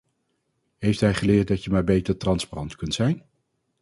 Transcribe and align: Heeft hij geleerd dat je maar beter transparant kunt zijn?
Heeft 0.77 0.99
hij 0.99 1.13
geleerd 1.13 1.47
dat 1.47 1.63
je 1.63 1.69
maar 1.69 1.83
beter 1.83 2.17
transparant 2.17 2.75
kunt 2.75 2.93
zijn? 2.93 3.25